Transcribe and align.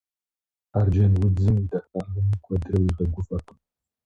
Арджэнудзым 0.77 1.55
и 1.63 1.65
дахагъэми 1.71 2.35
куэдрэ 2.43 2.75
уигъэгуфӀэркъым. 2.79 3.59